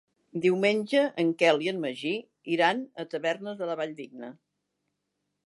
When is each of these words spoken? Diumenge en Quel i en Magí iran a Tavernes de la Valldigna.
Diumenge 0.43 1.01
en 1.23 1.29
Quel 1.41 1.61
i 1.65 1.69
en 1.73 1.83
Magí 1.83 2.15
iran 2.57 2.83
a 3.05 3.07
Tavernes 3.13 3.61
de 3.61 3.69
la 3.73 3.79
Valldigna. 3.83 4.33